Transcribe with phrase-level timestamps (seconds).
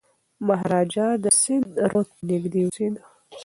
[0.47, 3.01] مهاراجا د سند رود ته نږدې اوسېده.